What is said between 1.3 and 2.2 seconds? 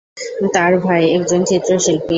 চিত্রশিল্পী।